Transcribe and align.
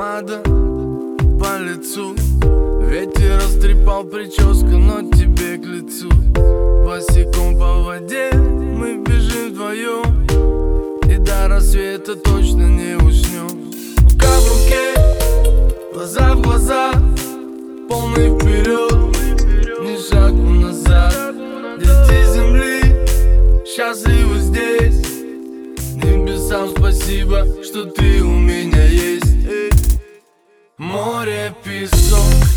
помада 0.00 0.40
по 1.38 1.58
лицу. 1.58 2.14
Ветер 2.88 3.36
растрепал 3.36 4.02
прическу, 4.04 4.78
но 4.78 5.02
тебе 5.02 5.58
к 5.58 5.66
лицу. 5.66 6.08
Босиком 6.86 7.54
по 7.58 7.82
воде 7.82 8.30
мы 8.32 8.96
бежим 8.96 9.50
вдвоем. 9.50 10.24
И 11.06 11.18
до 11.18 11.48
рассвета 11.48 12.16
точно 12.16 12.62
не 12.62 12.96
уснем. 12.96 13.70
Рука 14.02 14.40
в 14.40 14.48
руке, 14.48 14.94
глаза 15.92 16.34
в 16.34 16.40
глаза 16.40 16.92
Полный 17.86 18.38
вперед, 18.38 18.94
ни 19.82 19.98
шагу 20.08 20.50
назад. 20.64 21.34
Дети 21.78 22.24
земли, 22.32 22.80
счастливы 23.66 24.38
здесь. 24.38 25.02
Небесам 25.96 26.70
спасибо, 26.70 27.46
что 27.62 27.84
ты 27.84 28.19
amor 31.00 31.28
episódio. 31.28 32.49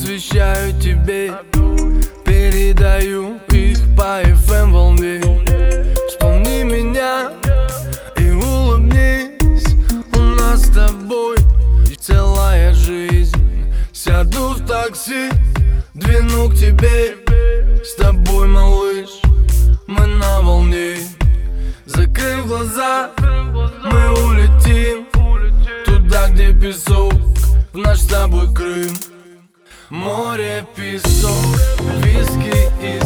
Посвящаю 0.00 0.72
тебе. 0.80 1.32
Передаю 2.24 3.38
их 3.50 3.78
по 3.96 4.22
FM 4.22 4.72
волне. 4.72 5.20
Вспомни 6.08 6.62
меня 6.62 7.32
и 8.16 8.30
улыбнись. 8.30 9.76
У 10.14 10.18
нас 10.18 10.62
с 10.62 10.70
тобой 10.70 11.36
целая 11.98 12.72
жизнь. 12.72 13.36
Сяду 13.92 14.54
в 14.54 14.66
такси, 14.66 15.28
двину 15.92 16.48
к 16.48 16.54
тебе. 16.54 17.16
С 17.84 17.94
тобой, 17.96 18.48
малыш, 18.48 19.10
мы 19.86 20.06
на 20.06 20.40
волне. 20.40 20.96
Закрыв 21.84 22.46
глаза, 22.46 23.10
мы 23.18 24.10
улетим 24.24 25.06
Туда, 25.84 26.28
где 26.30 26.52
песок, 26.52 27.12
в 27.72 27.78
наш 27.78 27.98
с 27.98 28.06
тобой 28.06 28.54
Крым 28.54 29.09
Море, 29.89 30.65
песок, 30.75 31.59
виски 32.03 32.57
и 32.83 32.98